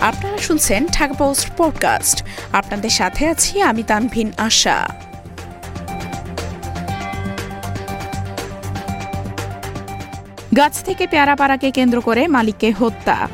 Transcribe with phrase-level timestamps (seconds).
[0.00, 4.88] আপনারা শুনছেন Dhaka post podcast. আপনাদের সাথে আছি আমি তানভিন আশা।
[10.56, 13.28] গাছ থেকে পেয়ারা পাড়াকে কেন্দ্র করে মালিককে হত্যা।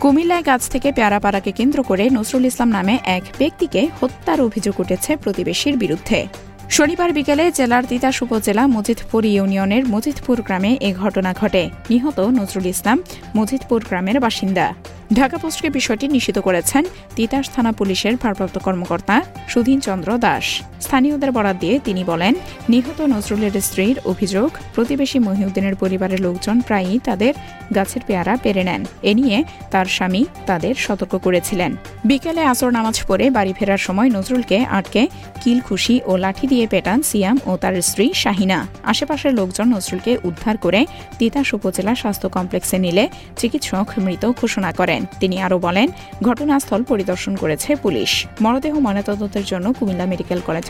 [0.00, 5.16] কুমিল্লায় গাছ থেকে পেয়ারা পাড়াকে কেন্দ্র করে নজরুল ইসলাম নামে এক ব্যক্তিকে হত্যার অভিযোগ উঠেছে
[5.16, 6.26] প্রতিবেশীর বিরুদ্ধে।
[6.76, 12.98] শনিবার বিকেলে জেলার তিতাস উপজেলা মজিদপুর ইউনিয়নের মজিদপুর গ্রামে এ ঘটনা ঘটে। নিহত নজরুল ইসলাম,
[13.36, 14.66] মজিদপুর গ্রামের বাসিন্দা।
[15.14, 16.82] ঢাকা পোস্টকে বিষয়টি নিশ্চিত করেছেন
[17.16, 19.16] তিতাস থানা পুলিশের ভারপ্রাপ্ত কর্মকর্তা
[19.48, 20.46] সুধীন চন্দ্র দাস।
[20.82, 22.34] স্থানীয়দের বরাদ দিয়ে তিনি বলেন,
[22.68, 27.32] নিহত নজরুলের স্ত্রীর অভিযোগ, প্রতিবেশী মহিউদ্দিনের পরিবারের লোকজন প্রায়ই তাদের
[27.74, 29.38] গাছের পেয়ারা পেরে নেন। এ নিয়ে
[29.70, 31.70] তার স্বামী তাদের সতর্ক করেছিলেন।
[32.04, 35.02] বিকেলে আসর নামাজ পড়ে বাড়ি ফেরার সময় নজরুলকে আটকে
[35.42, 40.56] কিল খুশি ও লাঠি দিয়ে পেটান সিয়াম ও তার স্ত্রী শাহিনা। আশেপাশের লোকজন নজরুলকে উদ্ধার
[40.56, 40.80] করে
[41.18, 43.04] তিতাস উপজেলা স্বাস্থ্য কমপ্লেক্সে নিলে
[43.36, 45.88] চিকিৎসক মৃত ঘোষণা করেন। তিনি আরও বলেন,
[46.22, 50.66] ঘটনাস্থল পরিদর্শন করেছে পুলিশ। মরদেহ ময়নাতদন্তের জন্য কুমিল্লা মেডিকেল কলেজ